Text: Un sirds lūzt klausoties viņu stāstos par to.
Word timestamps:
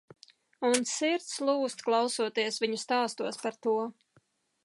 Un 0.69 0.87
sirds 0.91 1.27
lūzt 1.49 1.83
klausoties 1.89 2.59
viņu 2.65 2.81
stāstos 2.87 3.41
par 3.47 3.63
to. 3.67 3.77